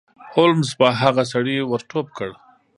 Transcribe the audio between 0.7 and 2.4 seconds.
په هغه سړي ور ټوپ کړ.